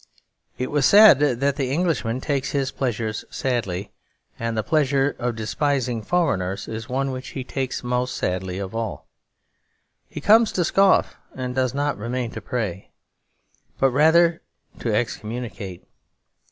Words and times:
It 0.57 0.71
was 0.71 0.87
said 0.87 1.19
that 1.19 1.57
the 1.57 1.69
Englishman 1.71 2.21
takes 2.21 2.53
his 2.53 2.71
pleasures 2.71 3.23
sadly; 3.29 3.91
and 4.39 4.57
the 4.57 4.63
pleasure 4.63 5.15
of 5.19 5.35
despising 5.35 6.01
foreigners 6.01 6.67
is 6.67 6.89
one 6.89 7.11
which 7.11 7.27
he 7.37 7.43
takes 7.43 7.83
most 7.83 8.15
sadly 8.15 8.57
of 8.57 8.73
all. 8.73 9.05
He 10.09 10.19
comes 10.19 10.51
to 10.53 10.63
scoff 10.65 11.17
and 11.35 11.53
does 11.53 11.75
not 11.75 11.99
remain 11.99 12.31
to 12.31 12.41
pray, 12.41 12.89
but 13.77 13.91
rather 13.91 14.41
to 14.79 14.91
excommunicate. 14.91 15.83